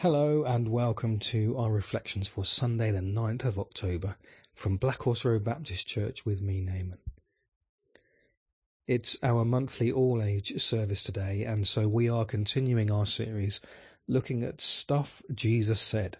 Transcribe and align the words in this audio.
Hello 0.00 0.44
and 0.44 0.66
welcome 0.66 1.18
to 1.18 1.58
our 1.58 1.70
reflections 1.70 2.26
for 2.26 2.42
Sunday, 2.42 2.90
the 2.90 3.00
9th 3.00 3.44
of 3.44 3.58
October, 3.58 4.16
from 4.54 4.78
Black 4.78 5.02
Horse 5.02 5.26
Road 5.26 5.44
Baptist 5.44 5.86
Church 5.86 6.24
with 6.24 6.40
me, 6.40 6.62
Naaman. 6.62 6.96
It's 8.86 9.18
our 9.22 9.44
monthly 9.44 9.92
all 9.92 10.22
age 10.22 10.58
service 10.58 11.02
today, 11.02 11.44
and 11.44 11.68
so 11.68 11.86
we 11.86 12.08
are 12.08 12.24
continuing 12.24 12.90
our 12.90 13.04
series 13.04 13.60
looking 14.08 14.42
at 14.42 14.62
stuff 14.62 15.22
Jesus 15.34 15.80
said. 15.80 16.16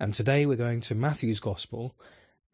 And 0.00 0.14
today 0.14 0.46
we're 0.46 0.56
going 0.56 0.80
to 0.80 0.94
Matthew's 0.94 1.40
Gospel 1.40 1.94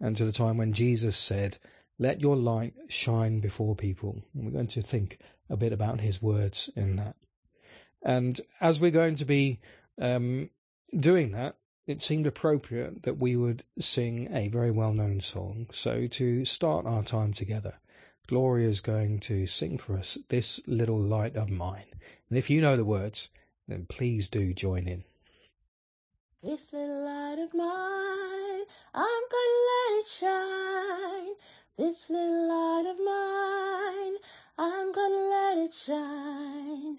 and 0.00 0.16
to 0.16 0.24
the 0.24 0.32
time 0.32 0.56
when 0.56 0.72
Jesus 0.72 1.16
said, 1.16 1.56
Let 2.00 2.20
your 2.20 2.34
light 2.34 2.74
shine 2.88 3.38
before 3.38 3.76
people. 3.76 4.24
And 4.34 4.44
we're 4.44 4.50
going 4.50 4.66
to 4.66 4.82
think 4.82 5.20
a 5.48 5.56
bit 5.56 5.72
about 5.72 6.00
his 6.00 6.20
words 6.20 6.68
in 6.74 6.96
that. 6.96 7.14
And 8.04 8.40
as 8.60 8.80
we're 8.80 8.90
going 8.90 9.14
to 9.16 9.24
be 9.24 9.60
um, 10.02 10.50
doing 10.94 11.32
that, 11.32 11.56
it 11.86 12.02
seemed 12.02 12.26
appropriate 12.26 13.04
that 13.04 13.18
we 13.18 13.36
would 13.36 13.64
sing 13.78 14.34
a 14.34 14.48
very 14.48 14.70
well 14.70 14.92
known 14.92 15.20
song. 15.20 15.68
So 15.72 16.06
to 16.06 16.44
start 16.44 16.86
our 16.86 17.02
time 17.04 17.32
together, 17.32 17.74
Gloria 18.26 18.68
is 18.68 18.80
going 18.80 19.20
to 19.20 19.46
sing 19.46 19.78
for 19.78 19.96
us 19.96 20.18
This 20.28 20.60
Little 20.66 21.00
Light 21.00 21.36
of 21.36 21.50
Mine. 21.50 21.86
And 22.28 22.38
if 22.38 22.50
you 22.50 22.60
know 22.60 22.76
the 22.76 22.84
words, 22.84 23.30
then 23.68 23.86
please 23.86 24.28
do 24.28 24.52
join 24.52 24.88
in. 24.88 25.04
This 26.42 26.72
little 26.72 27.04
light 27.04 27.38
of 27.38 27.54
mine, 27.54 28.64
I'm 28.94 29.22
gonna 29.34 29.60
let 29.70 30.00
it 30.00 30.06
shine. 30.06 31.34
This 31.78 32.10
little 32.10 32.48
light 32.48 32.86
of 32.90 32.98
mine, 32.98 34.16
I'm 34.58 34.92
gonna 34.92 35.28
let 35.36 35.58
it 35.58 35.74
shine. 35.74 36.98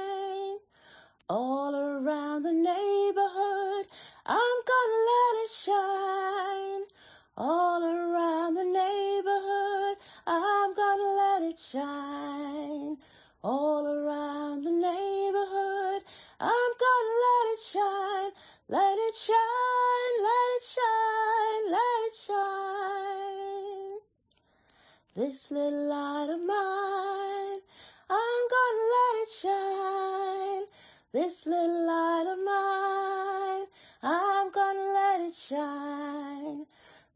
Shine. 35.33 36.65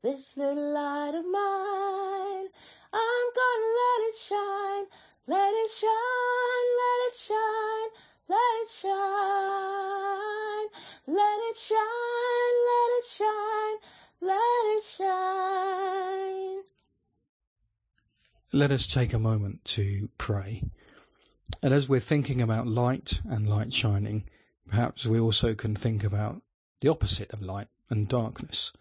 This 0.01 0.37
little 0.37 0.73
light 0.73 1.15
of 1.15 1.25
mine, 1.25 2.47
I'm 2.93 3.27
gonna 3.39 3.71
let 3.81 3.99
it 4.09 4.15
shine. 4.15 4.85
Let 5.27 5.53
it 5.53 5.71
shine, 5.71 6.67
let 6.81 6.99
it 7.07 7.15
shine, 7.15 7.89
let 8.29 8.61
it 8.61 8.69
shine. 8.69 9.95
Let 11.07 11.39
it 11.49 11.57
shine, 11.57 12.55
let 12.69 12.89
it 12.97 13.05
shine, 13.05 13.77
let 14.21 14.65
it 14.77 14.83
shine. 14.83 16.63
Let 18.53 18.71
us 18.71 18.87
take 18.87 19.13
a 19.13 19.19
moment 19.19 19.65
to 19.65 20.09
pray. 20.17 20.63
And 21.61 21.73
as 21.73 21.89
we're 21.89 21.99
thinking 21.99 22.41
about 22.41 22.67
light 22.67 23.19
and 23.25 23.47
light 23.47 23.73
shining, 23.73 24.23
perhaps 24.67 25.05
we 25.05 25.19
also 25.19 25.53
can 25.53 25.75
think 25.75 26.03
about 26.03 26.41
the 26.81 26.89
opposite 26.89 27.31
of 27.31 27.41
light 27.41 27.67
and 27.89 28.07
darkness. 28.07 28.71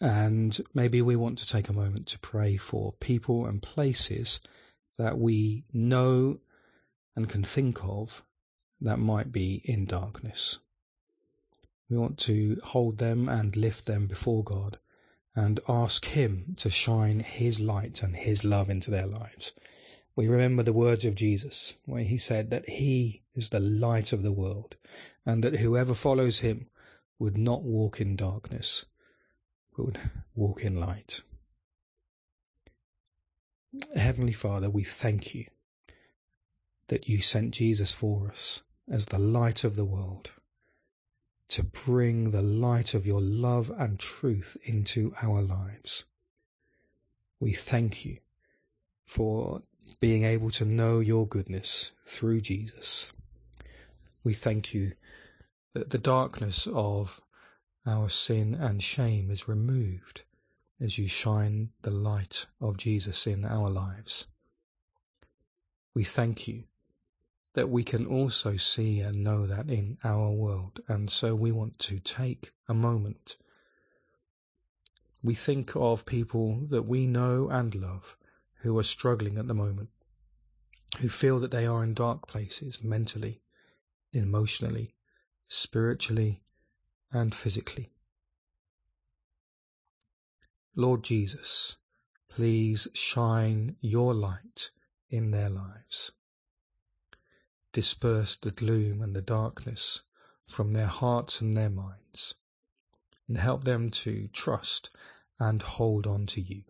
And 0.00 0.58
maybe 0.72 1.02
we 1.02 1.16
want 1.16 1.38
to 1.38 1.48
take 1.48 1.68
a 1.68 1.74
moment 1.74 2.08
to 2.08 2.18
pray 2.18 2.56
for 2.56 2.92
people 2.92 3.46
and 3.46 3.60
places 3.60 4.40
that 4.98 5.18
we 5.18 5.64
know 5.72 6.40
and 7.16 7.28
can 7.28 7.44
think 7.44 7.84
of 7.84 8.22
that 8.80 8.98
might 8.98 9.30
be 9.30 9.60
in 9.64 9.84
darkness. 9.84 10.58
We 11.90 11.98
want 11.98 12.18
to 12.20 12.60
hold 12.62 12.98
them 12.98 13.28
and 13.28 13.54
lift 13.56 13.84
them 13.84 14.06
before 14.06 14.44
God 14.44 14.78
and 15.34 15.60
ask 15.68 16.04
Him 16.04 16.54
to 16.58 16.70
shine 16.70 17.20
His 17.20 17.60
light 17.60 18.02
and 18.02 18.14
His 18.14 18.44
love 18.44 18.70
into 18.70 18.90
their 18.90 19.06
lives. 19.06 19.52
We 20.16 20.28
remember 20.28 20.62
the 20.62 20.72
words 20.72 21.04
of 21.04 21.14
Jesus 21.14 21.74
where 21.84 22.02
He 22.02 22.18
said 22.18 22.50
that 22.50 22.68
He 22.68 23.22
is 23.34 23.48
the 23.48 23.60
light 23.60 24.12
of 24.12 24.22
the 24.22 24.32
world 24.32 24.76
and 25.26 25.44
that 25.44 25.56
whoever 25.56 25.94
follows 25.94 26.38
Him 26.38 26.68
would 27.20 27.36
not 27.36 27.62
walk 27.62 28.00
in 28.00 28.16
darkness, 28.16 28.86
but 29.76 29.84
would 29.84 30.00
walk 30.34 30.64
in 30.64 30.74
light. 30.74 31.22
Heavenly 33.94 34.32
Father, 34.32 34.68
we 34.68 34.82
thank 34.82 35.34
you 35.34 35.44
that 36.88 37.08
you 37.08 37.20
sent 37.20 37.54
Jesus 37.54 37.92
for 37.92 38.28
us 38.28 38.62
as 38.88 39.06
the 39.06 39.18
light 39.18 39.62
of 39.64 39.76
the 39.76 39.84
world 39.84 40.32
to 41.50 41.62
bring 41.62 42.30
the 42.30 42.42
light 42.42 42.94
of 42.94 43.06
your 43.06 43.20
love 43.20 43.70
and 43.70 43.98
truth 43.98 44.56
into 44.64 45.12
our 45.20 45.42
lives. 45.42 46.04
We 47.38 47.52
thank 47.52 48.04
you 48.04 48.18
for 49.04 49.62
being 50.00 50.24
able 50.24 50.50
to 50.52 50.64
know 50.64 51.00
your 51.00 51.26
goodness 51.26 51.92
through 52.06 52.40
Jesus. 52.40 53.12
We 54.24 54.32
thank 54.32 54.72
you 54.72 54.92
that 55.72 55.90
the 55.90 55.98
darkness 55.98 56.66
of 56.66 57.20
our 57.86 58.08
sin 58.08 58.54
and 58.54 58.82
shame 58.82 59.30
is 59.30 59.48
removed 59.48 60.22
as 60.80 60.96
you 60.96 61.06
shine 61.06 61.70
the 61.82 61.94
light 61.94 62.46
of 62.60 62.76
Jesus 62.76 63.26
in 63.26 63.44
our 63.44 63.68
lives. 63.68 64.26
We 65.94 66.04
thank 66.04 66.48
you 66.48 66.64
that 67.52 67.68
we 67.68 67.82
can 67.84 68.06
also 68.06 68.56
see 68.56 69.00
and 69.00 69.24
know 69.24 69.46
that 69.46 69.70
in 69.70 69.98
our 70.04 70.30
world. 70.30 70.80
And 70.88 71.10
so 71.10 71.34
we 71.34 71.52
want 71.52 71.78
to 71.80 71.98
take 71.98 72.52
a 72.68 72.74
moment. 72.74 73.36
We 75.22 75.34
think 75.34 75.74
of 75.74 76.06
people 76.06 76.66
that 76.68 76.82
we 76.82 77.06
know 77.06 77.48
and 77.50 77.74
love 77.74 78.16
who 78.60 78.78
are 78.78 78.84
struggling 78.84 79.38
at 79.38 79.48
the 79.48 79.54
moment, 79.54 79.90
who 80.98 81.08
feel 81.08 81.40
that 81.40 81.50
they 81.50 81.66
are 81.66 81.82
in 81.82 81.94
dark 81.94 82.26
places 82.26 82.82
mentally, 82.82 83.42
emotionally, 84.12 84.94
spiritually, 85.50 86.42
and 87.12 87.34
physically. 87.34 87.92
Lord 90.74 91.02
Jesus, 91.02 91.76
please 92.30 92.88
shine 92.94 93.76
your 93.82 94.14
light 94.14 94.70
in 95.10 95.30
their 95.30 95.48
lives 95.48 96.12
disperse 97.72 98.36
the 98.36 98.50
gloom 98.50 99.00
and 99.00 99.14
the 99.14 99.22
darkness 99.22 100.02
from 100.46 100.72
their 100.72 100.86
hearts 100.86 101.40
and 101.40 101.56
their 101.56 101.70
minds, 101.70 102.34
and 103.28 103.36
help 103.36 103.62
them 103.62 103.90
to 103.90 104.26
trust 104.28 104.90
and 105.38 105.62
hold 105.62 106.06
on 106.06 106.26
to 106.26 106.40
you. 106.40 106.64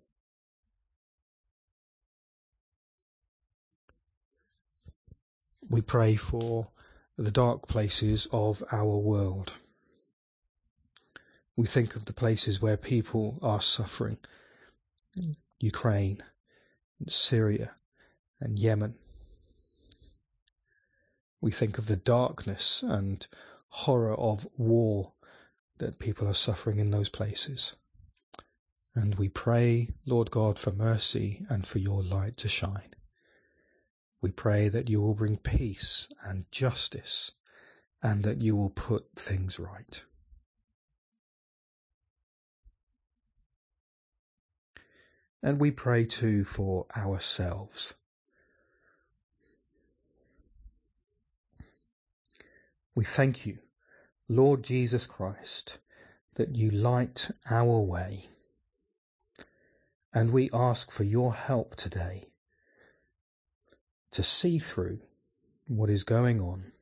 We 5.70 5.80
pray 5.80 6.16
for 6.16 6.68
the 7.22 7.30
dark 7.30 7.68
places 7.68 8.26
of 8.32 8.64
our 8.72 8.96
world. 8.96 9.52
We 11.54 11.66
think 11.66 11.94
of 11.94 12.06
the 12.06 12.14
places 12.14 12.62
where 12.62 12.78
people 12.78 13.38
are 13.42 13.60
suffering 13.60 14.16
Ukraine, 15.58 16.22
Syria, 17.08 17.74
and 18.40 18.58
Yemen. 18.58 18.94
We 21.42 21.50
think 21.50 21.76
of 21.76 21.86
the 21.86 21.96
darkness 21.96 22.82
and 22.82 23.26
horror 23.68 24.14
of 24.14 24.48
war 24.56 25.12
that 25.76 25.98
people 25.98 26.26
are 26.26 26.34
suffering 26.34 26.78
in 26.78 26.90
those 26.90 27.10
places. 27.10 27.76
And 28.94 29.14
we 29.16 29.28
pray, 29.28 29.90
Lord 30.06 30.30
God, 30.30 30.58
for 30.58 30.72
mercy 30.72 31.44
and 31.50 31.66
for 31.66 31.80
your 31.80 32.02
light 32.02 32.38
to 32.38 32.48
shine. 32.48 32.94
We 34.20 34.30
pray 34.30 34.68
that 34.68 34.88
you 34.88 35.00
will 35.00 35.14
bring 35.14 35.36
peace 35.36 36.08
and 36.22 36.50
justice 36.50 37.32
and 38.02 38.24
that 38.24 38.42
you 38.42 38.56
will 38.56 38.70
put 38.70 39.06
things 39.16 39.58
right. 39.58 40.04
And 45.42 45.58
we 45.58 45.70
pray 45.70 46.04
too 46.04 46.44
for 46.44 46.86
ourselves. 46.96 47.94
We 52.94 53.04
thank 53.04 53.46
you, 53.46 53.58
Lord 54.28 54.62
Jesus 54.62 55.06
Christ, 55.06 55.78
that 56.34 56.56
you 56.56 56.70
light 56.70 57.30
our 57.50 57.80
way 57.80 58.28
And 60.12 60.32
we 60.32 60.50
ask 60.52 60.90
for 60.90 61.04
your 61.04 61.32
help 61.32 61.76
today 61.76 62.29
to 64.12 64.22
see 64.22 64.58
through 64.58 65.00
what 65.66 65.90
is 65.90 66.04
going 66.04 66.40
on. 66.40 66.72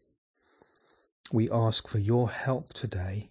We 1.32 1.50
ask 1.50 1.86
for 1.86 1.98
your 1.98 2.30
help 2.30 2.72
today 2.72 3.30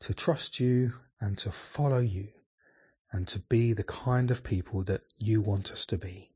to 0.00 0.14
trust 0.14 0.58
you 0.58 0.92
and 1.20 1.38
to 1.38 1.50
follow 1.50 2.00
you 2.00 2.28
and 3.12 3.28
to 3.28 3.38
be 3.38 3.72
the 3.72 3.84
kind 3.84 4.30
of 4.30 4.42
people 4.42 4.82
that 4.84 5.02
you 5.18 5.40
want 5.40 5.70
us 5.70 5.86
to 5.86 5.96
be. 5.96 6.32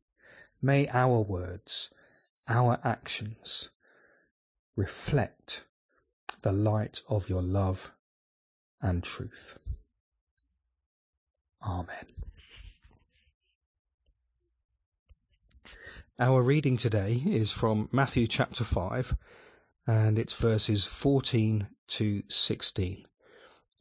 May 0.63 0.89
our 0.89 1.21
words, 1.21 1.91
our 2.47 2.79
actions 2.85 3.69
reflect 4.77 5.65
the 6.43 6.53
light 6.53 7.03
of 7.09 7.29
your 7.29 7.43
love 7.43 7.91
and 8.81 9.03
truth. 9.03 9.59
Amen. 11.61 12.07
Our 16.21 16.43
reading 16.43 16.79
today 16.79 17.23
is 17.25 17.53
from 17.53 17.89
Matthew 17.93 18.27
chapter 18.27 18.65
5 18.65 19.17
and 19.87 20.19
it's 20.19 20.35
verses 20.35 20.85
14 20.85 21.69
to 21.87 22.25
16. 22.29 23.07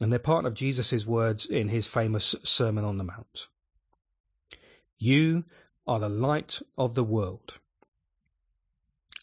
And 0.00 0.12
they're 0.12 0.20
part 0.20 0.44
of 0.44 0.54
Jesus' 0.54 1.04
words 1.04 1.46
in 1.46 1.66
his 1.66 1.88
famous 1.88 2.36
Sermon 2.44 2.84
on 2.84 2.96
the 2.96 3.02
Mount. 3.02 3.48
You 4.98 5.46
are 5.84 5.98
the 5.98 6.08
light 6.08 6.62
of 6.76 6.94
the 6.94 7.02
world. 7.02 7.58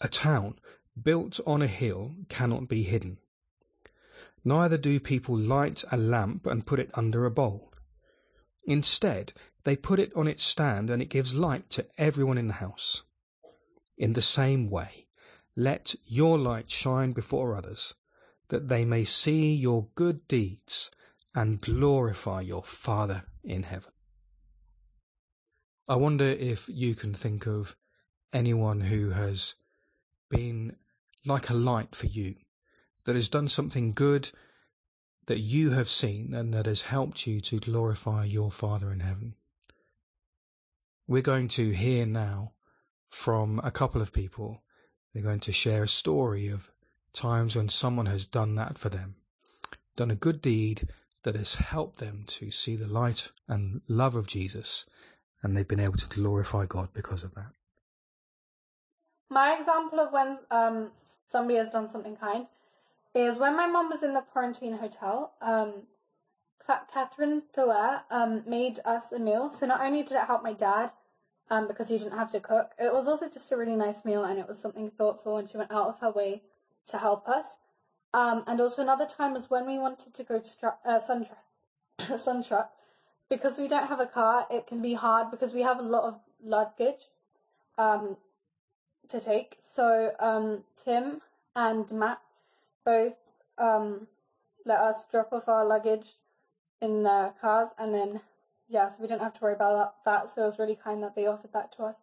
A 0.02 0.10
town 0.10 0.60
built 1.02 1.40
on 1.48 1.62
a 1.62 1.68
hill 1.68 2.14
cannot 2.28 2.68
be 2.68 2.84
hidden. 2.84 3.18
Neither 4.44 4.78
do 4.78 5.00
people 5.00 5.38
light 5.38 5.86
a 5.90 5.96
lamp 5.96 6.48
and 6.48 6.68
put 6.68 6.82
it 6.82 6.92
under 6.96 7.26
a 7.26 7.32
bowl. 7.32 7.74
Instead, 8.66 9.32
they 9.66 9.76
put 9.76 10.00
it 10.00 10.16
on 10.16 10.28
its 10.28 10.44
stand 10.44 10.92
and 10.92 11.02
it 11.02 11.10
gives 11.10 11.34
light 11.34 11.68
to 11.72 11.86
everyone 11.98 12.38
in 12.38 12.48
the 12.48 12.54
house. 12.54 13.02
In 13.98 14.14
the 14.14 14.22
same 14.22 14.70
way, 14.70 15.08
let 15.56 15.96
your 16.06 16.38
light 16.38 16.70
shine 16.70 17.14
before 17.14 17.56
others, 17.56 17.96
that 18.50 18.68
they 18.68 18.86
may 18.86 19.06
see 19.06 19.56
your 19.56 19.88
good 19.96 20.28
deeds 20.28 20.92
and 21.34 21.60
glorify 21.60 22.42
your 22.42 22.64
Father 22.64 23.26
in 23.44 23.64
heaven. 23.64 23.92
I 25.88 25.96
wonder 25.96 26.26
if 26.26 26.70
you 26.70 26.94
can 26.94 27.16
think 27.16 27.48
of 27.48 27.76
anyone 28.32 28.82
who 28.82 29.10
has 29.10 29.56
been 30.30 30.76
like 31.26 31.50
a 31.50 31.56
light 31.56 31.96
for 31.96 32.06
you 32.06 32.36
that 33.06 33.16
has 33.16 33.30
done 33.30 33.50
something 33.50 33.94
good 33.94 34.30
that 35.26 35.40
you 35.40 35.72
have 35.72 35.90
seen 35.90 36.36
and 36.36 36.54
that 36.54 36.68
has 36.68 36.84
helped 36.84 37.26
you 37.26 37.42
to 37.42 37.60
glorify 37.60 38.26
your 38.26 38.52
Father 38.52 38.92
in 38.92 39.00
heaven. 39.00 39.34
We're 41.08 41.22
going 41.22 41.50
to 41.50 41.70
hear 41.70 42.06
now 42.08 42.54
from 43.10 43.60
a 43.64 43.70
couple 43.70 44.02
of 44.02 44.12
people. 44.12 44.64
They're 45.14 45.24
going 45.24 45.42
to 45.42 45.52
share 45.52 45.84
a 45.84 45.88
story 45.88 46.50
of 46.50 46.70
times 47.14 47.56
when 47.56 47.70
someone 47.70 48.08
has 48.08 48.26
done 48.26 48.56
that 48.56 48.78
for 48.78 48.90
them, 48.90 49.16
done 49.96 50.12
a 50.12 50.16
good 50.16 50.42
deed 50.42 50.88
that 51.24 51.36
has 51.36 51.54
helped 51.54 51.98
them 51.98 52.24
to 52.28 52.50
see 52.50 52.76
the 52.76 52.88
light 52.88 53.32
and 53.48 53.82
love 53.88 54.16
of 54.16 54.28
Jesus, 54.28 54.86
and 55.44 55.56
they've 55.56 55.68
been 55.68 55.80
able 55.80 55.98
to 55.98 56.10
glorify 56.10 56.66
God 56.66 56.90
because 56.94 57.24
of 57.24 57.36
that. 57.36 57.52
My 59.30 59.58
example 59.60 60.00
of 60.00 60.12
when 60.12 60.38
um, 60.50 60.92
somebody 61.30 61.58
has 61.58 61.70
done 61.70 61.90
something 61.90 62.16
kind 62.18 62.48
is 63.14 63.38
when 63.38 63.56
my 63.56 63.68
mum 63.68 63.90
was 63.90 64.04
in 64.04 64.14
the 64.14 64.22
quarantine 64.22 64.78
hotel. 64.78 65.34
Um, 65.42 65.74
Catherine 66.68 67.44
Plouer 67.56 68.02
um, 68.10 68.44
made 68.48 68.80
us 68.86 69.12
a 69.12 69.20
meal. 69.20 69.50
So 69.50 69.66
not 69.66 69.82
only 69.82 70.04
did 70.04 70.14
it 70.14 70.26
help 70.26 70.44
my 70.44 70.54
dad 70.54 70.92
um, 71.50 71.68
because 71.68 71.88
he 71.88 71.98
didn't 71.98 72.18
have 72.18 72.32
to 72.32 72.40
cook, 72.40 72.72
it 72.80 72.92
was 72.92 73.08
also 73.08 73.30
just 73.30 73.52
a 73.52 73.58
really 73.58 73.76
nice 73.76 74.04
meal 74.04 74.24
and 74.24 74.40
it 74.40 74.48
was 74.48 74.60
something 74.60 74.90
thoughtful 74.90 75.38
and 75.38 75.50
she 75.50 75.58
went 75.58 75.72
out 75.72 75.88
of 75.88 76.00
her 76.00 76.12
way 76.12 76.42
to 76.90 76.98
help 76.98 77.28
us. 77.28 77.46
Um, 78.14 78.44
and 78.48 78.62
also 78.62 78.82
another 78.82 79.06
time 79.06 79.34
was 79.34 79.50
when 79.50 79.68
we 79.68 79.78
wanted 79.78 80.14
to 80.14 80.24
go 80.24 80.40
to 80.40 80.50
Stru- 80.50 80.74
uh. 80.86 82.64
Because 83.30 83.58
we 83.58 83.68
don't 83.68 83.88
have 83.88 84.00
a 84.00 84.06
car, 84.06 84.46
it 84.52 84.68
can 84.68 84.84
be 84.84 84.94
hard 84.94 85.32
because 85.32 85.52
we 85.52 85.62
have 85.64 85.80
a 85.80 85.82
lot 85.82 86.04
of 86.04 86.20
luggage 86.44 87.02
um, 87.80 88.18
to 89.10 89.20
take. 89.20 89.58
So 89.76 90.12
um, 90.20 90.64
Tim 90.84 91.22
and 91.56 91.90
Matt 91.92 92.22
both 92.86 93.16
um, 93.58 94.08
let 94.64 94.80
us 94.80 95.08
drop 95.12 95.34
off 95.34 95.48
our 95.48 95.66
luggage 95.66 96.06
in 96.82 97.04
their 97.04 97.34
cars, 97.42 97.70
and 97.78 97.94
then 97.94 98.22
yeah, 98.68 98.90
so 98.90 98.98
we 99.02 99.08
didn't 99.08 99.22
have 99.22 99.34
to 99.34 99.42
worry 99.42 99.54
about 99.54 100.04
that. 100.06 100.34
So 100.34 100.44
it 100.44 100.46
was 100.46 100.60
really 100.60 100.76
kind 100.76 101.04
that 101.04 101.16
they 101.16 101.28
offered 101.28 101.54
that 101.54 101.76
to 101.78 101.84
us. 101.84 101.96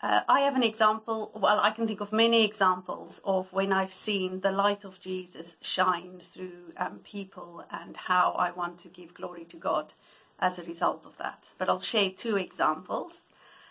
Uh, 0.00 0.20
I 0.28 0.40
have 0.40 0.56
an 0.56 0.64
example. 0.64 1.30
Well, 1.32 1.60
I 1.60 1.70
can 1.70 1.86
think 1.86 2.00
of 2.00 2.12
many 2.12 2.44
examples 2.44 3.20
of 3.24 3.52
when 3.52 3.72
I've 3.72 3.92
seen 3.92 4.40
the 4.40 4.50
light 4.50 4.84
of 4.84 5.00
Jesus 5.00 5.54
shine 5.60 6.22
through 6.34 6.72
um, 6.76 6.98
people 7.04 7.64
and 7.70 7.96
how 7.96 8.32
I 8.32 8.50
want 8.50 8.80
to 8.80 8.88
give 8.88 9.14
glory 9.14 9.44
to 9.44 9.56
God 9.56 9.92
as 10.40 10.58
a 10.58 10.64
result 10.64 11.06
of 11.06 11.16
that. 11.18 11.44
But 11.56 11.68
I'll 11.68 11.80
share 11.80 12.10
two 12.10 12.36
examples. 12.36 13.12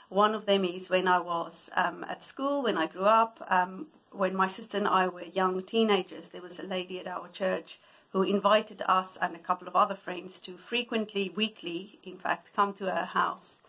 One 0.08 0.34
of 0.34 0.46
them 0.46 0.64
is 0.64 0.90
when 0.90 1.08
I 1.08 1.20
was 1.20 1.70
um, 1.76 2.06
at 2.08 2.24
school, 2.24 2.64
when 2.64 2.78
I 2.78 2.88
grew 2.88 3.06
up, 3.06 3.46
um, 3.50 3.88
when 4.12 4.34
my 4.34 4.48
sister 4.48 4.78
and 4.78 4.88
I 4.88 5.10
were 5.10 5.24
young 5.24 5.62
teenagers, 5.64 6.30
there 6.30 6.42
was 6.42 6.60
a 6.60 6.64
lady 6.64 7.00
at 7.00 7.08
our 7.08 7.28
church 7.28 7.78
who 8.12 8.24
invited 8.24 8.82
us 8.88 9.18
and 9.22 9.36
a 9.36 9.40
couple 9.40 9.68
of 9.68 9.76
other 9.76 9.96
friends 9.96 10.40
to 10.40 10.58
frequently, 10.58 11.30
weekly, 11.36 12.00
in 12.04 12.18
fact, 12.18 12.50
come 12.56 12.74
to 12.74 12.86
her 12.86 13.06
house 13.06 13.60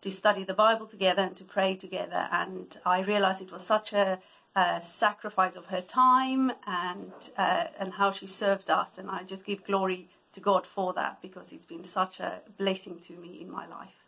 to 0.00 0.10
study 0.10 0.44
the 0.44 0.54
Bible 0.54 0.86
together 0.86 1.22
and 1.22 1.36
to 1.36 1.44
pray 1.44 1.74
together. 1.74 2.28
And 2.30 2.78
I 2.86 3.00
realized 3.00 3.42
it 3.42 3.50
was 3.50 3.66
such 3.66 3.92
a, 3.92 4.18
a 4.54 4.80
sacrifice 4.98 5.56
of 5.56 5.66
her 5.66 5.80
time 5.80 6.52
and 6.66 7.12
uh, 7.36 7.64
and 7.80 7.92
how 7.92 8.12
she 8.12 8.28
served 8.28 8.70
us. 8.70 8.98
And 8.98 9.10
I 9.10 9.24
just 9.24 9.44
give 9.44 9.64
glory 9.64 10.08
to 10.34 10.40
God 10.40 10.66
for 10.74 10.92
that 10.94 11.20
because 11.20 11.50
it's 11.50 11.64
been 11.64 11.84
such 11.84 12.20
a 12.20 12.40
blessing 12.56 13.00
to 13.08 13.12
me 13.14 13.40
in 13.40 13.50
my 13.50 13.66
life. 13.66 13.98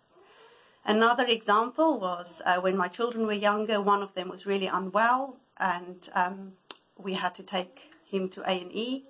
Another 0.85 1.27
example 1.27 1.99
was 1.99 2.41
uh, 2.47 2.61
when 2.61 2.77
my 2.77 2.89
children 2.89 3.27
were 3.27 3.33
younger. 3.33 3.81
One 3.81 4.03
of 4.03 4.15
them 4.15 4.29
was 4.29 4.47
really 4.47 4.67
unwell, 4.67 5.37
and 5.59 6.09
um, 6.15 6.53
we 6.97 7.15
had 7.15 7.35
to 7.35 7.43
take 7.43 7.81
him 8.07 8.29
to 8.31 8.41
A 8.43 8.53
and 8.61 8.73
E. 8.73 9.05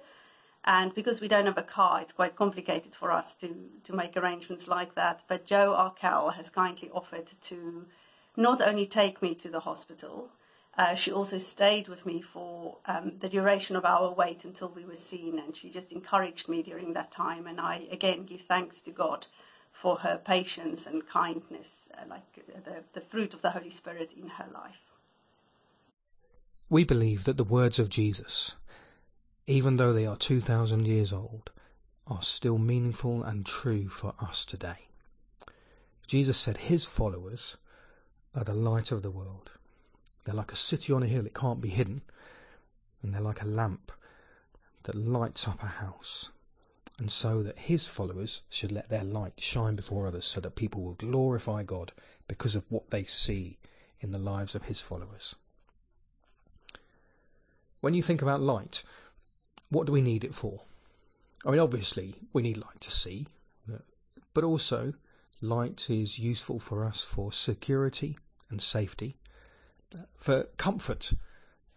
And 0.65 0.95
because 0.95 1.21
we 1.21 1.29
don't 1.29 1.47
have 1.47 1.59
a 1.59 1.63
car, 1.63 2.03
it's 2.03 2.13
quite 2.13 2.37
complicated 2.37 2.95
for 2.95 3.11
us 3.11 3.35
to, 3.41 3.55
to 3.85 3.95
make 3.95 4.17
arrangements 4.17 4.69
like 4.69 4.95
that. 4.95 5.23
But 5.27 5.47
Joe 5.47 5.75
Arkell 5.75 6.31
has 6.31 6.51
kindly 6.51 6.91
offered 6.93 7.29
to 7.49 7.87
not 8.37 8.61
only 8.61 8.87
take 8.87 9.23
me 9.23 9.35
to 9.37 9.49
the 9.49 9.61
hospital, 9.61 10.29
uh, 10.77 10.95
she 10.95 11.13
also 11.13 11.39
stayed 11.39 11.89
with 11.89 12.05
me 12.05 12.23
for 12.23 12.77
um, 12.87 13.13
the 13.21 13.29
duration 13.29 13.75
of 13.75 13.85
our 13.85 14.13
wait 14.13 14.45
until 14.45 14.69
we 14.69 14.85
were 14.85 14.97
seen. 14.97 15.39
And 15.39 15.57
she 15.57 15.71
just 15.71 15.91
encouraged 15.91 16.49
me 16.49 16.63
during 16.63 16.93
that 16.93 17.11
time. 17.11 17.47
And 17.47 17.59
I, 17.59 17.87
again, 17.91 18.27
give 18.27 18.43
thanks 18.43 18.81
to 18.83 18.91
God 18.91 19.27
for 19.73 19.97
her 19.97 20.21
patience 20.23 20.85
and 20.87 21.07
kindness, 21.09 21.69
uh, 21.95 22.05
like 22.09 22.23
uh, 22.39 22.61
the, 22.65 23.01
the 23.01 23.07
fruit 23.07 23.33
of 23.33 23.41
the 23.41 23.51
Holy 23.51 23.71
Spirit 23.71 24.11
in 24.15 24.29
her 24.29 24.47
life. 24.53 24.77
We 26.69 26.85
believe 26.85 27.25
that 27.25 27.37
the 27.37 27.45
words 27.45 27.79
of 27.79 27.89
Jesus, 27.89 28.55
even 29.47 29.77
though 29.77 29.93
they 29.93 30.07
are 30.07 30.17
2,000 30.17 30.87
years 30.87 31.13
old, 31.13 31.51
are 32.07 32.23
still 32.23 32.59
meaningful 32.59 33.23
and 33.23 33.47
true 33.47 33.89
for 33.89 34.15
us 34.21 34.45
today. 34.45 34.89
Jesus 36.07 36.37
said 36.37 36.57
his 36.57 36.85
followers 36.85 37.57
are 38.35 38.45
the 38.45 38.57
light 38.57 38.91
of 38.91 39.03
the 39.03 39.11
world. 39.11 39.51
They're 40.25 40.35
like 40.35 40.53
a 40.53 40.57
city 40.57 40.93
on 40.93 41.03
a 41.03 41.07
hill, 41.07 41.27
it 41.27 41.35
can't 41.35 41.61
be 41.61 41.69
hidden. 41.69 42.03
And 43.03 43.15
they're 43.15 43.21
like 43.21 43.43
a 43.43 43.47
lamp 43.47 43.93
that 44.83 44.95
lights 44.95 45.49
up 45.49 45.63
a 45.63 45.67
house. 45.67 46.31
And 46.99 47.11
so 47.11 47.45
that 47.45 47.59
his 47.59 47.89
followers 47.89 48.43
should 48.51 48.73
let 48.73 48.89
their 48.89 49.05
light 49.05 49.41
shine 49.41 49.77
before 49.77 50.07
others 50.07 50.27
so 50.27 50.41
that 50.41 50.55
people 50.55 50.83
will 50.83 50.95
glorify 50.95 51.63
God 51.63 51.93
because 52.29 52.57
of 52.57 52.71
what 52.71 52.91
they 52.91 53.05
see 53.05 53.57
in 54.01 54.13
the 54.13 54.19
lives 54.19 54.55
of 54.55 54.63
his 54.63 54.81
followers. 54.81 55.35
When 57.81 57.95
you 57.95 58.03
think 58.03 58.21
about 58.21 58.43
light, 58.43 58.83
what 59.71 59.87
do 59.87 59.93
we 59.93 60.01
need 60.01 60.25
it 60.25 60.35
for? 60.35 60.61
I 61.47 61.51
mean, 61.51 61.61
obviously, 61.61 62.15
we 62.33 62.43
need 62.43 62.59
light 62.59 62.81
to 62.83 62.91
see, 62.91 63.27
but 64.35 64.45
also 64.45 64.93
light 65.41 65.89
is 65.89 66.19
useful 66.19 66.59
for 66.59 66.85
us 66.85 67.05
for 67.05 67.33
security 67.33 68.19
and 68.51 68.61
safety, 68.61 69.17
for 70.15 70.45
comfort, 70.57 71.13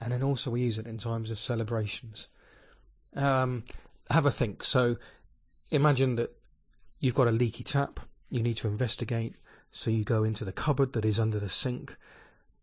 and 0.01 0.12
then 0.12 0.23
also 0.23 0.51
we 0.51 0.62
use 0.62 0.79
it 0.79 0.88
in 0.88 0.97
times 0.97 1.31
of 1.31 1.38
celebrations. 1.38 2.27
Um, 3.15 3.63
have 4.09 4.25
a 4.25 4.31
think. 4.31 4.63
So 4.63 4.97
imagine 5.71 6.17
that 6.17 6.35
you've 7.00 7.15
got 7.15 7.27
a 7.27 7.31
leaky 7.31 7.63
tap, 7.63 8.00
you 8.29 8.43
need 8.43 8.57
to 8.57 8.67
investigate, 8.67 9.35
so 9.71 9.91
you 9.91 10.03
go 10.03 10.23
into 10.23 10.45
the 10.45 10.51
cupboard 10.51 10.93
that 10.93 11.05
is 11.05 11.19
under 11.19 11.39
the 11.39 11.50
sink, 11.50 11.95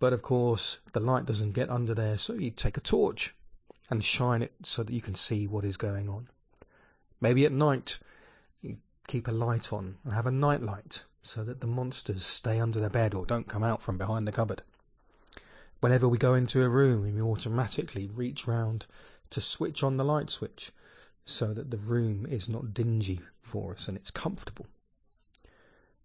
but 0.00 0.12
of 0.12 0.22
course 0.22 0.80
the 0.92 1.00
light 1.00 1.24
doesn't 1.24 1.52
get 1.52 1.70
under 1.70 1.94
there, 1.94 2.18
so 2.18 2.34
you 2.34 2.50
take 2.50 2.76
a 2.76 2.80
torch 2.80 3.34
and 3.90 4.02
shine 4.02 4.42
it 4.42 4.54
so 4.62 4.82
that 4.82 4.92
you 4.92 5.00
can 5.00 5.14
see 5.14 5.46
what 5.46 5.64
is 5.64 5.76
going 5.76 6.08
on. 6.08 6.28
Maybe 7.20 7.44
at 7.44 7.52
night 7.52 7.98
keep 9.06 9.26
a 9.26 9.32
light 9.32 9.72
on 9.72 9.96
and 10.04 10.12
have 10.12 10.28
a 10.28 10.30
night 10.30 10.62
light 10.62 11.04
so 11.22 11.42
that 11.42 11.60
the 11.60 11.66
monsters 11.66 12.24
stay 12.24 12.60
under 12.60 12.78
the 12.78 12.88
bed 12.88 13.12
or 13.12 13.26
don't 13.26 13.48
come 13.48 13.64
out 13.64 13.82
from 13.82 13.98
behind 13.98 14.26
the 14.26 14.32
cupboard. 14.32 14.62
Whenever 15.80 16.08
we 16.08 16.16
go 16.16 16.34
into 16.34 16.62
a 16.62 16.68
room, 16.68 17.02
we 17.02 17.20
automatically 17.20 18.06
reach 18.06 18.46
round 18.46 18.86
to 19.30 19.40
switch 19.40 19.82
on 19.82 19.96
the 19.96 20.04
light 20.04 20.30
switch 20.30 20.70
so 21.24 21.52
that 21.52 21.70
the 21.70 21.76
room 21.76 22.24
is 22.26 22.48
not 22.48 22.72
dingy 22.72 23.20
for 23.42 23.72
us 23.72 23.88
and 23.88 23.96
it's 23.96 24.12
comfortable. 24.12 24.66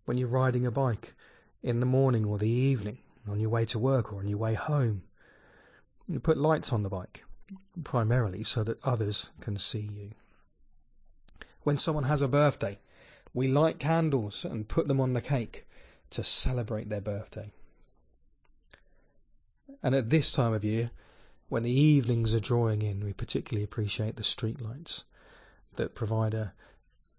When 0.06 0.18
you're 0.18 0.28
riding 0.28 0.66
a 0.66 0.72
bike 0.72 1.14
in 1.62 1.80
the 1.80 1.86
morning 1.86 2.26
or 2.26 2.38
the 2.38 2.50
evening, 2.50 2.98
on 3.28 3.40
your 3.40 3.50
way 3.50 3.66
to 3.66 3.80
work 3.80 4.14
or 4.14 4.20
on 4.20 4.28
your 4.28 4.38
way 4.38 4.54
home, 4.54 5.04
you 6.08 6.20
put 6.20 6.38
lights 6.38 6.74
on 6.74 6.84
the 6.84 6.90
bike, 6.90 7.24
primarily 7.84 8.44
so 8.44 8.64
that 8.64 8.84
others 8.84 9.30
can 9.42 9.58
see 9.58 9.82
you. 9.82 10.12
When 11.64 11.78
someone 11.78 12.04
has 12.04 12.22
a 12.22 12.28
birthday, 12.28 12.80
we 13.34 13.48
light 13.48 13.80
candles 13.80 14.46
and 14.46 14.68
put 14.68 14.88
them 14.88 15.02
on 15.02 15.14
the 15.14 15.22
cake 15.22 15.66
to 16.12 16.24
celebrate 16.24 16.90
their 16.90 17.02
birthday. 17.02 17.52
And 19.84 19.94
at 19.96 20.10
this 20.10 20.32
time 20.32 20.54
of 20.54 20.64
year, 20.64 20.90
when 21.50 21.64
the 21.64 21.72
evenings 21.72 22.34
are 22.34 22.40
drawing 22.40 22.82
in, 22.82 23.04
we 23.04 23.14
particularly 23.14 23.64
appreciate 23.64 24.16
the 24.16 24.24
streetlights 24.24 25.04
that 25.76 25.96
provide 25.96 26.34
a 26.34 26.54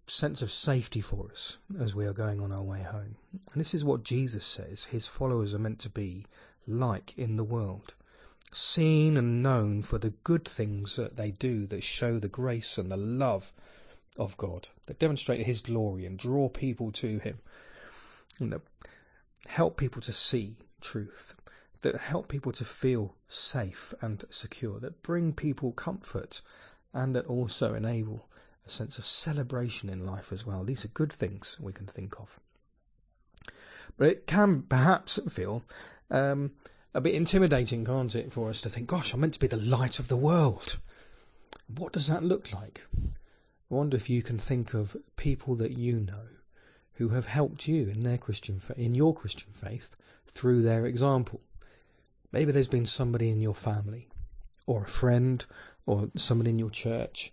sense 0.07 0.43
of 0.43 0.51
safety 0.51 1.01
for 1.01 1.31
us 1.31 1.59
as 1.81 1.95
we 1.95 2.07
are 2.07 2.13
going 2.13 2.41
on 2.41 2.53
our 2.53 2.63
way 2.63 2.83
home. 2.83 3.17
And 3.53 3.61
this 3.61 3.75
is 3.75 3.85
what 3.85 4.03
Jesus 4.03 4.45
says 4.45 4.85
his 4.85 5.07
followers 5.07 5.55
are 5.55 5.59
meant 5.59 5.81
to 5.81 5.91
be 5.91 6.27
like 6.67 7.19
in 7.19 7.37
the 7.37 7.45
world, 7.45 7.95
seen 8.53 9.17
and 9.17 9.43
known 9.43 9.83
for 9.83 9.99
the 9.99 10.11
good 10.11 10.47
things 10.47 10.97
that 10.97 11.17
they 11.17 11.31
do 11.31 11.67
that 11.67 11.83
show 11.83 12.19
the 12.19 12.29
grace 12.29 12.79
and 12.79 12.91
the 12.91 12.97
love 12.97 13.53
of 14.19 14.37
God, 14.37 14.69
that 14.87 14.99
demonstrate 14.99 15.45
his 15.45 15.63
glory 15.63 16.07
and 16.07 16.19
draw 16.19 16.49
people 16.49 16.93
to 16.93 17.19
him, 17.19 17.39
and 18.41 18.53
that 18.53 18.63
help 19.47 19.77
people 19.77 20.03
to 20.03 20.13
see 20.13 20.57
truth, 20.81 21.37
that 21.83 21.97
help 21.97 22.29
people 22.29 22.53
to 22.53 22.65
feel 22.65 23.15
safe 23.29 23.95
and 24.01 24.25
secure, 24.31 24.81
that 24.81 25.03
bring 25.03 25.33
people 25.33 25.73
comfort, 25.73 26.41
and 26.93 27.15
that 27.15 27.27
also 27.27 27.75
enable 27.75 28.27
a 28.67 28.71
sense 28.71 28.99
of 28.99 29.05
celebration 29.05 29.91
in 29.91 30.07
life 30.07 30.33
as 30.33 30.45
well. 30.45 30.65
These 30.65 30.85
are 30.85 30.89
good 30.89 31.13
things 31.13 31.57
we 31.61 31.73
can 31.73 31.87
think 31.87 32.19
of. 32.19 32.41
But 33.97 34.09
it 34.09 34.27
can 34.27 34.63
perhaps 34.63 35.19
feel 35.31 35.63
um, 36.11 36.53
a 36.97 37.01
bit 37.01 37.15
intimidating, 37.15 37.85
can't 37.85 38.15
it, 38.15 38.33
for 38.33 38.51
us 38.51 38.63
to 38.63 38.69
think, 38.69 38.89
gosh, 38.89 39.13
I'm 39.13 39.21
meant 39.21 39.35
to 39.35 39.41
be 39.41 39.47
the 39.47 39.57
light 39.57 39.99
of 39.99 40.09
the 40.09 40.17
world. 40.17 40.79
What 41.77 41.93
does 41.93 42.09
that 42.09 42.25
look 42.25 42.53
like? 42.53 42.85
I 42.97 43.75
wonder 43.75 43.97
if 43.97 44.11
you 44.11 44.23
can 44.23 44.39
think 44.39 44.75
of 44.75 44.97
people 45.17 45.57
that 45.57 45.77
you 45.77 46.01
know 46.01 46.29
who 46.95 47.09
have 47.11 47.27
helped 47.27 47.69
you 47.69 47.89
in 47.89 48.03
their 48.03 48.19
Christian 48.19 48.61
in 48.77 48.95
your 48.95 49.15
Christian 49.15 49.53
faith 49.53 49.95
through 50.27 50.63
their 50.63 50.87
example. 50.87 51.41
Maybe 52.33 52.53
there's 52.53 52.69
been 52.69 52.87
somebody 52.87 53.31
in 53.31 53.41
your 53.41 53.55
family, 53.55 54.09
or 54.67 54.85
a 54.85 54.89
friend, 54.89 55.45
or 55.85 56.09
somebody 56.17 56.51
in 56.51 56.59
your 56.59 56.71
church 56.71 57.33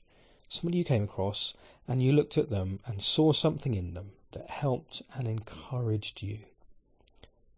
somebody 0.54 0.78
you 0.78 0.84
came 0.84 1.04
across 1.04 1.58
and 1.88 2.02
you 2.02 2.14
looked 2.14 2.38
at 2.38 2.48
them 2.48 2.80
and 2.86 3.02
saw 3.02 3.34
something 3.34 3.74
in 3.74 3.96
them 3.96 4.12
that 4.32 4.50
helped 4.50 5.02
and 5.16 5.28
encouraged 5.28 6.22
you. 6.22 6.38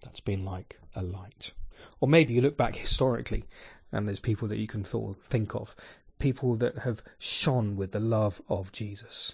That's 0.01 0.21
been 0.21 0.45
like 0.45 0.79
a 0.95 1.03
light. 1.03 1.51
Or 1.99 2.07
maybe 2.07 2.33
you 2.33 2.41
look 2.41 2.57
back 2.57 2.75
historically 2.75 3.45
and 3.91 4.07
there's 4.07 4.19
people 4.19 4.49
that 4.49 4.57
you 4.57 4.67
can 4.67 4.83
think 4.83 5.55
of, 5.55 5.75
people 6.19 6.55
that 6.57 6.77
have 6.79 7.01
shone 7.19 7.75
with 7.75 7.91
the 7.91 7.99
love 7.99 8.41
of 8.49 8.71
Jesus. 8.71 9.33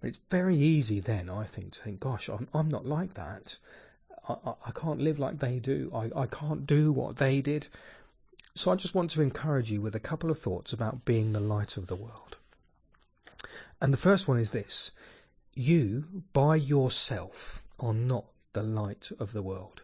But 0.00 0.08
it's 0.08 0.20
very 0.30 0.56
easy 0.56 1.00
then, 1.00 1.30
I 1.30 1.44
think, 1.44 1.72
to 1.72 1.82
think, 1.82 2.00
gosh, 2.00 2.28
I'm, 2.28 2.48
I'm 2.52 2.68
not 2.68 2.86
like 2.86 3.14
that. 3.14 3.56
I, 4.28 4.34
I, 4.44 4.54
I, 4.66 4.70
can't 4.72 5.00
live 5.00 5.18
like 5.18 5.38
they 5.38 5.58
do. 5.58 5.90
I, 5.94 6.22
I 6.22 6.26
can't 6.26 6.66
do 6.66 6.92
what 6.92 7.16
they 7.16 7.40
did. 7.40 7.66
So 8.54 8.72
I 8.72 8.76
just 8.76 8.94
want 8.94 9.12
to 9.12 9.22
encourage 9.22 9.70
you 9.70 9.80
with 9.80 9.94
a 9.94 10.00
couple 10.00 10.30
of 10.30 10.38
thoughts 10.38 10.72
about 10.72 11.04
being 11.04 11.32
the 11.32 11.40
light 11.40 11.76
of 11.76 11.86
the 11.86 11.96
world. 11.96 12.36
And 13.80 13.92
the 13.92 13.98
first 13.98 14.26
one 14.26 14.38
is 14.38 14.50
this. 14.50 14.90
You, 15.54 16.04
by 16.32 16.56
yourself, 16.56 17.62
are 17.78 17.94
not 17.94 18.24
the 18.52 18.62
light 18.62 19.10
of 19.18 19.32
the 19.32 19.42
world. 19.42 19.82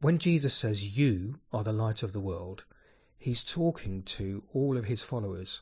When 0.00 0.18
Jesus 0.18 0.54
says 0.54 0.96
you 0.98 1.40
are 1.52 1.64
the 1.64 1.72
light 1.72 2.02
of 2.02 2.12
the 2.12 2.20
world, 2.20 2.64
he's 3.18 3.42
talking 3.42 4.04
to 4.04 4.44
all 4.52 4.76
of 4.76 4.84
his 4.84 5.02
followers. 5.02 5.60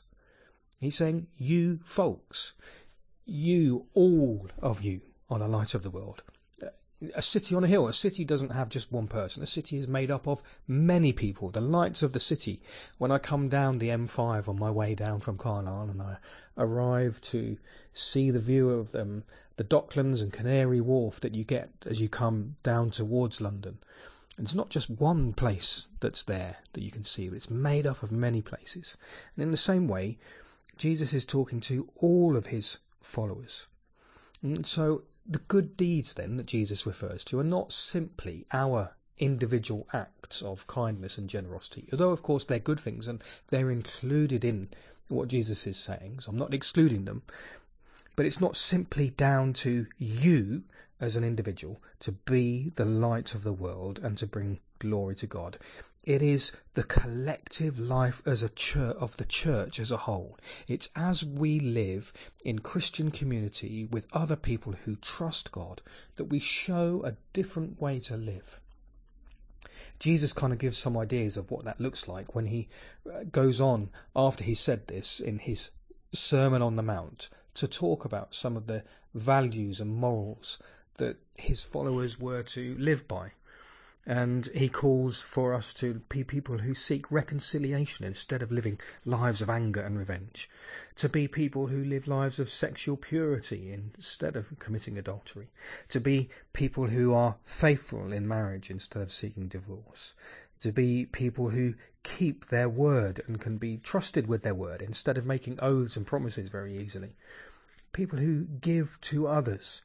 He's 0.79 0.95
saying, 0.95 1.27
you 1.37 1.79
folks, 1.83 2.53
you, 3.25 3.87
all 3.93 4.47
of 4.59 4.83
you, 4.83 5.01
are 5.29 5.39
the 5.39 5.47
light 5.47 5.73
of 5.73 5.83
the 5.83 5.89
world 5.89 6.21
a 7.13 7.21
city 7.21 7.53
on 7.53 7.63
a 7.63 7.67
hill. 7.67 7.87
A 7.87 7.93
city 7.93 8.25
doesn't 8.25 8.51
have 8.51 8.69
just 8.69 8.91
one 8.91 9.07
person. 9.07 9.43
A 9.43 9.47
city 9.47 9.77
is 9.77 9.87
made 9.87 10.09
up 10.09 10.27
of 10.27 10.41
many 10.67 11.13
people. 11.13 11.51
The 11.51 11.61
lights 11.61 12.01
of 12.01 12.11
the 12.11 12.19
city. 12.19 12.61
When 12.97 13.11
I 13.11 13.19
come 13.19 13.49
down 13.49 13.77
the 13.77 13.89
M5 13.89 14.49
on 14.49 14.57
my 14.57 14.71
way 14.71 14.95
down 14.95 15.19
from 15.19 15.37
Carlisle 15.37 15.89
and 15.91 16.01
I 16.01 16.17
arrive 16.57 17.21
to 17.33 17.57
see 17.93 18.31
the 18.31 18.39
view 18.39 18.71
of 18.71 18.91
them, 18.91 19.23
the 19.57 19.63
Docklands 19.63 20.23
and 20.23 20.33
Canary 20.33 20.81
Wharf 20.81 21.19
that 21.19 21.35
you 21.35 21.43
get 21.43 21.69
as 21.85 22.01
you 22.01 22.09
come 22.09 22.55
down 22.63 22.89
towards 22.89 23.41
London. 23.41 23.77
And 24.37 24.45
it's 24.45 24.55
not 24.55 24.69
just 24.69 24.89
one 24.89 25.33
place 25.33 25.87
that's 25.99 26.23
there 26.23 26.57
that 26.73 26.83
you 26.83 26.91
can 26.91 27.03
see, 27.03 27.27
but 27.27 27.37
it's 27.37 27.49
made 27.49 27.87
up 27.87 28.03
of 28.03 28.11
many 28.11 28.41
places. 28.41 28.95
And 29.35 29.43
in 29.43 29.51
the 29.51 29.57
same 29.57 29.87
way, 29.87 30.19
Jesus 30.77 31.13
is 31.13 31.25
talking 31.25 31.59
to 31.61 31.89
all 31.95 32.37
of 32.37 32.45
his 32.45 32.77
followers. 33.01 33.65
And 34.43 34.65
so 34.65 35.03
the 35.25 35.39
good 35.39 35.75
deeds, 35.75 36.13
then, 36.13 36.37
that 36.37 36.45
Jesus 36.45 36.85
refers 36.85 37.23
to 37.25 37.39
are 37.39 37.43
not 37.43 37.73
simply 37.73 38.45
our 38.53 38.95
individual 39.17 39.87
acts 39.91 40.43
of 40.43 40.67
kindness 40.67 41.17
and 41.17 41.29
generosity, 41.29 41.89
although, 41.91 42.11
of 42.11 42.21
course, 42.21 42.45
they're 42.45 42.59
good 42.59 42.79
things 42.79 43.07
and 43.07 43.23
they're 43.47 43.71
included 43.71 44.45
in 44.45 44.69
what 45.07 45.29
Jesus 45.29 45.65
is 45.65 45.77
saying, 45.77 46.19
so 46.19 46.31
I'm 46.31 46.37
not 46.37 46.53
excluding 46.53 47.05
them. 47.05 47.23
But 48.15 48.27
it's 48.27 48.41
not 48.41 48.55
simply 48.55 49.09
down 49.09 49.53
to 49.53 49.87
you 49.97 50.63
as 50.99 51.15
an 51.15 51.23
individual 51.23 51.81
to 51.99 52.11
be 52.11 52.69
the 52.75 52.85
light 52.85 53.35
of 53.35 53.43
the 53.43 53.53
world 53.53 53.99
and 53.99 54.17
to 54.17 54.27
bring 54.27 54.59
glory 54.79 55.15
to 55.15 55.27
God. 55.27 55.57
It 56.03 56.21
is 56.21 56.53
the 56.73 56.83
collective 56.83 57.79
life 57.79 58.21
as 58.25 58.41
a 58.41 58.49
church 58.49 58.95
of 58.95 59.17
the 59.17 59.25
church 59.25 59.79
as 59.79 59.91
a 59.91 59.97
whole. 59.97 60.37
It's 60.67 60.89
as 60.95 61.23
we 61.25 61.59
live 61.59 62.13
in 62.45 62.59
Christian 62.59 63.11
community 63.11 63.85
with 63.85 64.07
other 64.13 64.37
people 64.37 64.73
who 64.73 64.95
trust 64.95 65.51
God 65.51 65.81
that 66.15 66.25
we 66.25 66.39
show 66.39 67.03
a 67.03 67.17
different 67.33 67.81
way 67.81 67.99
to 68.01 68.17
live. 68.17 68.59
Jesus 69.99 70.33
kind 70.33 70.53
of 70.53 70.59
gives 70.59 70.77
some 70.77 70.95
ideas 70.95 71.37
of 71.37 71.51
what 71.51 71.65
that 71.65 71.79
looks 71.79 72.07
like 72.07 72.35
when 72.35 72.45
he 72.45 72.69
uh, 73.11 73.23
goes 73.23 73.59
on 73.61 73.89
after 74.15 74.43
he 74.43 74.55
said 74.55 74.87
this 74.87 75.19
in 75.19 75.39
his 75.39 75.71
Sermon 76.13 76.61
on 76.61 76.75
the 76.75 76.83
Mount 76.83 77.29
to 77.55 77.67
talk 77.67 78.05
about 78.05 78.33
some 78.33 78.55
of 78.55 78.65
the 78.65 78.83
values 79.13 79.81
and 79.81 79.93
morals 79.93 80.61
that 80.97 81.17
his 81.35 81.63
followers 81.63 82.19
were 82.19 82.43
to 82.43 82.75
live 82.77 83.07
by. 83.07 83.31
And 84.05 84.45
he 84.45 84.69
calls 84.69 85.21
for 85.21 85.53
us 85.53 85.73
to 85.75 85.95
be 86.07 86.23
people 86.23 86.57
who 86.57 86.73
seek 86.73 87.11
reconciliation 87.11 88.05
instead 88.05 88.41
of 88.41 88.53
living 88.53 88.79
lives 89.03 89.41
of 89.41 89.49
anger 89.49 89.81
and 89.81 89.97
revenge, 89.97 90.49
to 90.95 91.09
be 91.09 91.27
people 91.27 91.67
who 91.67 91.83
live 91.83 92.07
lives 92.07 92.39
of 92.39 92.49
sexual 92.49 92.95
purity 92.95 93.73
instead 93.73 94.37
of 94.37 94.57
committing 94.59 94.97
adultery, 94.97 95.49
to 95.89 95.99
be 95.99 96.29
people 96.53 96.87
who 96.87 97.13
are 97.13 97.37
faithful 97.43 98.13
in 98.13 98.29
marriage 98.29 98.71
instead 98.71 99.01
of 99.01 99.11
seeking 99.11 99.49
divorce, 99.49 100.15
to 100.61 100.71
be 100.71 101.05
people 101.05 101.49
who 101.49 101.73
keep 102.01 102.45
their 102.45 102.69
word 102.69 103.19
and 103.27 103.41
can 103.41 103.57
be 103.57 103.75
trusted 103.75 104.25
with 104.25 104.41
their 104.41 104.55
word 104.55 104.81
instead 104.81 105.17
of 105.17 105.25
making 105.25 105.59
oaths 105.61 105.97
and 105.97 106.07
promises 106.07 106.49
very 106.49 106.77
easily, 106.77 107.13
people 107.91 108.19
who 108.19 108.45
give 108.45 108.97
to 109.01 109.27
others 109.27 109.81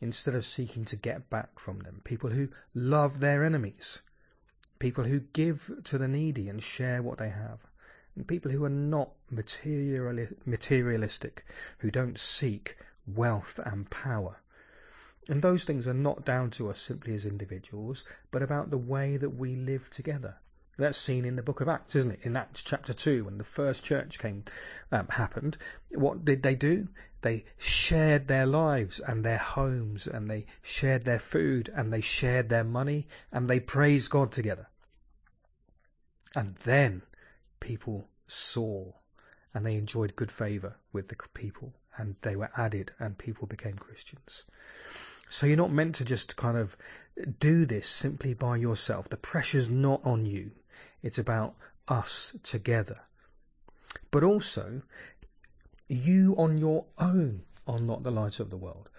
instead 0.00 0.34
of 0.34 0.44
seeking 0.44 0.84
to 0.86 0.96
get 0.96 1.30
back 1.30 1.58
from 1.58 1.78
them, 1.78 2.00
people 2.04 2.30
who 2.30 2.48
love 2.74 3.18
their 3.18 3.44
enemies, 3.44 4.00
people 4.78 5.04
who 5.04 5.20
give 5.20 5.70
to 5.84 5.98
the 5.98 6.08
needy 6.08 6.48
and 6.48 6.62
share 6.62 7.02
what 7.02 7.18
they 7.18 7.30
have, 7.30 7.64
and 8.14 8.26
people 8.26 8.50
who 8.50 8.64
are 8.64 8.70
not 8.70 9.10
materialistic, 9.30 11.44
who 11.78 11.90
don't 11.90 12.18
seek 12.18 12.76
wealth 13.06 13.60
and 13.64 13.88
power. 13.90 14.36
And 15.28 15.42
those 15.42 15.64
things 15.64 15.88
are 15.88 15.94
not 15.94 16.24
down 16.24 16.50
to 16.52 16.70
us 16.70 16.80
simply 16.80 17.14
as 17.14 17.26
individuals, 17.26 18.04
but 18.30 18.42
about 18.42 18.70
the 18.70 18.78
way 18.78 19.16
that 19.16 19.30
we 19.30 19.56
live 19.56 19.90
together. 19.90 20.36
That's 20.78 20.98
seen 20.98 21.24
in 21.24 21.36
the 21.36 21.42
book 21.42 21.62
of 21.62 21.68
Acts, 21.68 21.96
isn't 21.96 22.10
it? 22.10 22.20
In 22.24 22.36
Acts 22.36 22.62
chapter 22.62 22.92
2, 22.92 23.24
when 23.24 23.38
the 23.38 23.44
first 23.44 23.82
church 23.82 24.18
came, 24.18 24.44
um, 24.92 25.08
happened, 25.08 25.56
what 25.90 26.24
did 26.24 26.42
they 26.42 26.54
do? 26.54 26.88
They 27.22 27.46
shared 27.56 28.28
their 28.28 28.46
lives 28.46 29.00
and 29.00 29.24
their 29.24 29.38
homes 29.38 30.06
and 30.06 30.30
they 30.30 30.46
shared 30.62 31.04
their 31.04 31.18
food 31.18 31.70
and 31.74 31.90
they 31.90 32.02
shared 32.02 32.50
their 32.50 32.64
money 32.64 33.08
and 33.32 33.48
they 33.48 33.58
praised 33.58 34.10
God 34.10 34.32
together. 34.32 34.68
And 36.34 36.54
then 36.56 37.00
people 37.58 38.06
saw 38.26 38.92
and 39.54 39.64
they 39.64 39.76
enjoyed 39.76 40.14
good 40.14 40.30
favour 40.30 40.76
with 40.92 41.08
the 41.08 41.16
people 41.32 41.72
and 41.96 42.16
they 42.20 42.36
were 42.36 42.50
added 42.54 42.92
and 42.98 43.16
people 43.16 43.46
became 43.46 43.76
Christians. 43.76 44.44
So 45.30 45.46
you're 45.46 45.56
not 45.56 45.72
meant 45.72 45.96
to 45.96 46.04
just 46.04 46.36
kind 46.36 46.58
of 46.58 46.76
do 47.40 47.64
this 47.64 47.88
simply 47.88 48.34
by 48.34 48.58
yourself. 48.58 49.08
The 49.08 49.16
pressure's 49.16 49.70
not 49.70 50.02
on 50.04 50.26
you. 50.26 50.52
It's 51.06 51.18
about 51.18 51.54
us 51.86 52.36
together. 52.42 52.96
But 54.10 54.24
also, 54.24 54.82
you 55.86 56.34
on 56.36 56.58
your 56.58 56.86
own 56.98 57.42
are 57.68 57.78
not 57.78 58.02
the 58.02 58.10
light 58.10 58.40
of 58.40 58.50
the 58.50 58.56
world. 58.56 58.90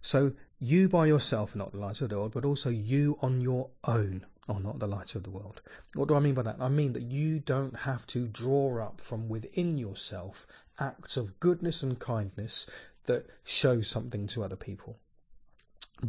So 0.00 0.32
you 0.58 0.88
by 0.88 1.04
yourself 1.04 1.54
are 1.54 1.58
not 1.58 1.72
the 1.72 1.78
light 1.78 2.00
of 2.00 2.08
the 2.08 2.16
world, 2.16 2.32
but 2.32 2.46
also 2.46 2.70
you 2.70 3.18
on 3.20 3.42
your 3.42 3.68
own 3.84 4.24
are 4.48 4.58
not 4.58 4.78
the 4.78 4.86
light 4.86 5.14
of 5.16 5.22
the 5.22 5.28
world. 5.28 5.60
What 5.92 6.08
do 6.08 6.14
I 6.14 6.20
mean 6.20 6.32
by 6.32 6.44
that? 6.44 6.56
I 6.60 6.70
mean 6.70 6.94
that 6.94 7.02
you 7.02 7.40
don't 7.40 7.78
have 7.80 8.06
to 8.06 8.26
draw 8.26 8.82
up 8.82 9.02
from 9.02 9.28
within 9.28 9.76
yourself 9.76 10.46
acts 10.78 11.18
of 11.18 11.40
goodness 11.40 11.82
and 11.82 11.98
kindness 11.98 12.70
that 13.04 13.26
show 13.44 13.82
something 13.82 14.28
to 14.28 14.44
other 14.44 14.56
people. 14.56 14.98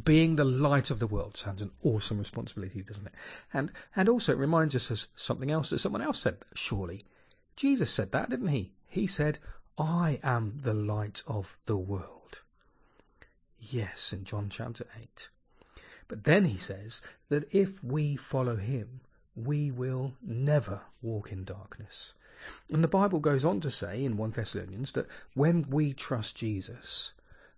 Being 0.03 0.35
the 0.35 0.45
light 0.45 0.89
of 0.89 0.99
the 0.99 1.07
world 1.07 1.35
sounds 1.35 1.61
an 1.61 1.71
awesome 1.83 2.19
responsibility, 2.19 2.81
doesn't 2.81 3.07
it? 3.07 3.13
And 3.53 3.71
and 3.95 4.07
also 4.07 4.31
it 4.31 4.37
reminds 4.37 4.75
us 4.75 4.89
of 4.89 5.05
something 5.15 5.51
else 5.51 5.69
that 5.69 5.79
someone 5.79 6.01
else 6.01 6.19
said, 6.19 6.37
surely. 6.53 7.03
Jesus 7.55 7.91
said 7.91 8.13
that, 8.13 8.29
didn't 8.29 8.47
he? 8.47 8.71
He 8.87 9.07
said, 9.07 9.39
I 9.77 10.19
am 10.23 10.57
the 10.59 10.73
light 10.73 11.23
of 11.27 11.57
the 11.65 11.77
world. 11.77 12.41
Yes, 13.59 14.13
in 14.13 14.23
John 14.23 14.49
chapter 14.49 14.85
8. 14.99 15.29
But 16.07 16.23
then 16.23 16.45
he 16.45 16.57
says 16.57 17.01
that 17.29 17.53
if 17.53 17.83
we 17.83 18.15
follow 18.15 18.55
him, 18.55 19.01
we 19.35 19.71
will 19.71 20.17
never 20.21 20.81
walk 21.01 21.31
in 21.31 21.45
darkness. 21.45 22.13
And 22.69 22.83
the 22.83 22.87
Bible 22.87 23.19
goes 23.19 23.45
on 23.45 23.61
to 23.61 23.71
say 23.71 24.03
in 24.03 24.17
1 24.17 24.31
Thessalonians 24.31 24.93
that 24.93 25.07
when 25.35 25.69
we 25.69 25.93
trust 25.93 26.35
Jesus, 26.35 27.13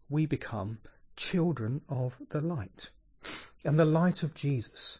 we 0.09 0.25
become 0.25 0.77
children 1.15 1.81
of 1.89 2.17
the 2.29 2.41
light. 2.41 2.89
And 3.63 3.79
the 3.79 3.85
light 3.85 4.23
of 4.23 4.33
Jesus 4.33 4.99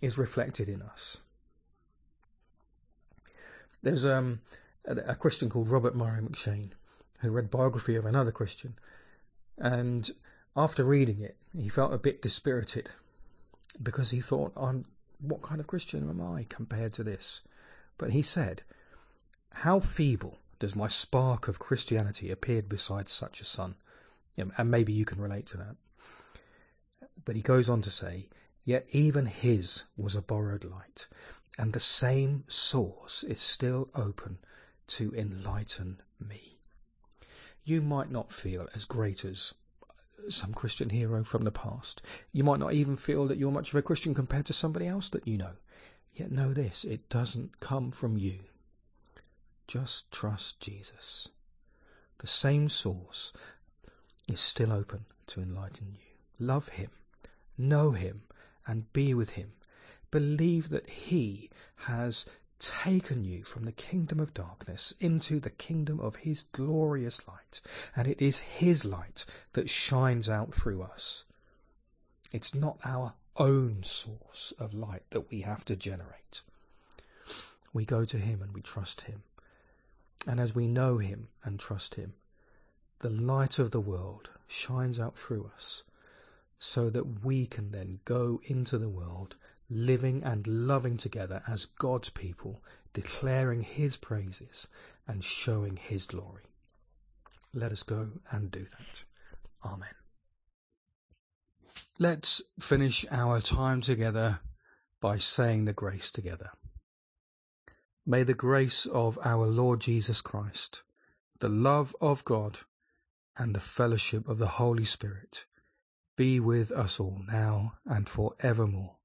is 0.00 0.18
reflected 0.18 0.68
in 0.68 0.82
us. 0.82 1.16
There's 3.82 4.04
um, 4.04 4.40
a 4.84 5.14
Christian 5.14 5.48
called 5.50 5.68
Robert 5.68 5.96
Murray 5.96 6.20
M'Cheyne 6.20 6.72
who 7.22 7.30
read 7.30 7.50
biography 7.50 7.94
of 7.94 8.04
another 8.04 8.32
Christian, 8.32 8.76
and 9.56 10.10
after 10.56 10.84
reading 10.84 11.20
it, 11.20 11.36
he 11.52 11.68
felt 11.68 11.92
a 11.92 11.98
bit 11.98 12.20
dispirited 12.20 12.90
because 13.80 14.10
he 14.10 14.20
thought, 14.20 14.52
"I'm 14.56 14.84
what 15.20 15.42
kind 15.42 15.60
of 15.60 15.68
Christian 15.68 16.10
am 16.10 16.20
I 16.20 16.44
compared 16.48 16.94
to 16.94 17.04
this?" 17.04 17.40
But 17.96 18.10
he 18.10 18.22
said, 18.22 18.64
"How 19.52 19.78
feeble 19.78 20.36
does 20.58 20.74
my 20.74 20.88
spark 20.88 21.46
of 21.46 21.60
Christianity 21.60 22.32
appear 22.32 22.62
beside 22.62 23.08
such 23.08 23.40
a 23.40 23.44
sun?" 23.44 23.76
And 24.36 24.70
maybe 24.70 24.92
you 24.92 25.04
can 25.04 25.20
relate 25.20 25.46
to 25.48 25.58
that. 25.58 25.76
But 27.24 27.36
he 27.36 27.42
goes 27.42 27.68
on 27.68 27.82
to 27.82 27.90
say, 27.90 28.28
Yet 28.64 28.86
even 28.90 29.26
his 29.26 29.84
was 29.96 30.14
a 30.14 30.22
borrowed 30.22 30.64
light, 30.64 31.08
and 31.58 31.72
the 31.72 31.80
same 31.80 32.44
source 32.48 33.24
is 33.24 33.40
still 33.40 33.90
open 33.94 34.38
to 34.88 35.14
enlighten 35.14 36.00
me. 36.20 36.58
You 37.64 37.82
might 37.82 38.10
not 38.10 38.32
feel 38.32 38.68
as 38.74 38.84
great 38.84 39.24
as 39.24 39.52
some 40.28 40.54
Christian 40.54 40.88
hero 40.90 41.24
from 41.24 41.42
the 41.44 41.50
past. 41.50 42.02
You 42.32 42.44
might 42.44 42.60
not 42.60 42.72
even 42.72 42.96
feel 42.96 43.26
that 43.26 43.38
you're 43.38 43.50
much 43.50 43.70
of 43.70 43.76
a 43.76 43.82
Christian 43.82 44.14
compared 44.14 44.46
to 44.46 44.52
somebody 44.52 44.86
else 44.86 45.10
that 45.10 45.26
you 45.26 45.38
know. 45.38 45.54
Yet 46.14 46.30
know 46.30 46.52
this, 46.52 46.84
it 46.84 47.08
doesn't 47.08 47.58
come 47.58 47.90
from 47.90 48.16
you. 48.16 48.38
Just 49.66 50.10
trust 50.12 50.60
Jesus. 50.60 51.28
The 52.18 52.26
same 52.26 52.68
source 52.68 53.32
is 54.28 54.40
still 54.40 54.72
open 54.72 55.04
to 55.26 55.40
enlighten 55.40 55.94
you. 55.94 56.46
Love 56.46 56.68
Him, 56.68 56.90
know 57.58 57.92
Him, 57.92 58.22
and 58.66 58.92
be 58.92 59.14
with 59.14 59.30
Him. 59.30 59.52
Believe 60.10 60.68
that 60.70 60.88
He 60.88 61.50
has 61.76 62.26
taken 62.58 63.24
you 63.24 63.42
from 63.42 63.64
the 63.64 63.72
kingdom 63.72 64.20
of 64.20 64.32
darkness 64.32 64.92
into 65.00 65.40
the 65.40 65.50
kingdom 65.50 65.98
of 66.00 66.14
His 66.14 66.44
glorious 66.52 67.26
light, 67.26 67.60
and 67.96 68.06
it 68.06 68.22
is 68.22 68.38
His 68.38 68.84
light 68.84 69.24
that 69.52 69.68
shines 69.68 70.28
out 70.28 70.54
through 70.54 70.82
us. 70.82 71.24
It's 72.32 72.54
not 72.54 72.78
our 72.84 73.14
own 73.36 73.82
source 73.82 74.52
of 74.58 74.74
light 74.74 75.02
that 75.10 75.30
we 75.30 75.40
have 75.40 75.64
to 75.66 75.76
generate. 75.76 76.42
We 77.72 77.84
go 77.84 78.04
to 78.04 78.18
Him 78.18 78.42
and 78.42 78.54
we 78.54 78.62
trust 78.62 79.00
Him. 79.02 79.22
And 80.26 80.38
as 80.38 80.54
we 80.54 80.68
know 80.68 80.98
Him 80.98 81.28
and 81.42 81.58
trust 81.58 81.94
Him, 81.94 82.14
the 83.02 83.10
light 83.10 83.58
of 83.58 83.72
the 83.72 83.80
world 83.80 84.30
shines 84.46 85.00
out 85.00 85.18
through 85.18 85.50
us 85.54 85.82
so 86.60 86.88
that 86.88 87.24
we 87.24 87.46
can 87.46 87.72
then 87.72 87.98
go 88.04 88.40
into 88.44 88.78
the 88.78 88.88
world 88.88 89.34
living 89.68 90.22
and 90.22 90.46
loving 90.46 90.96
together 90.96 91.42
as 91.48 91.64
God's 91.64 92.10
people, 92.10 92.62
declaring 92.92 93.60
His 93.60 93.96
praises 93.96 94.68
and 95.08 95.24
showing 95.24 95.76
His 95.76 96.06
glory. 96.06 96.44
Let 97.52 97.72
us 97.72 97.82
go 97.82 98.08
and 98.30 98.52
do 98.52 98.62
that. 98.62 99.04
Amen. 99.64 99.94
Let's 101.98 102.40
finish 102.60 103.04
our 103.10 103.40
time 103.40 103.80
together 103.80 104.38
by 105.00 105.18
saying 105.18 105.64
the 105.64 105.72
grace 105.72 106.12
together. 106.12 106.50
May 108.06 108.22
the 108.22 108.34
grace 108.34 108.86
of 108.86 109.18
our 109.24 109.48
Lord 109.48 109.80
Jesus 109.80 110.20
Christ, 110.20 110.84
the 111.40 111.48
love 111.48 111.96
of 112.00 112.24
God, 112.24 112.60
and 113.36 113.54
the 113.54 113.60
fellowship 113.60 114.28
of 114.28 114.38
the 114.38 114.46
Holy 114.46 114.84
Spirit 114.84 115.46
be 116.16 116.40
with 116.40 116.72
us 116.72 117.00
all 117.00 117.18
now 117.26 117.74
and 117.86 118.08
for 118.08 118.34
evermore. 118.40 118.96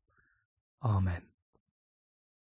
Amen. 0.83 1.21